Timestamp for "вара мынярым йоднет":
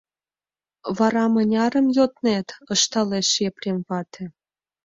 0.97-2.47